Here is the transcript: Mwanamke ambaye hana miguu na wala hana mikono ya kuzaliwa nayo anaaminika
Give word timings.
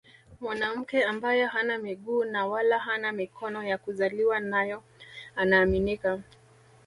Mwanamke 0.41 1.03
ambaye 1.03 1.45
hana 1.45 1.77
miguu 1.77 2.23
na 2.23 2.45
wala 2.45 2.79
hana 2.79 3.11
mikono 3.11 3.63
ya 3.63 3.77
kuzaliwa 3.77 4.39
nayo 4.39 4.83
anaaminika 5.35 6.19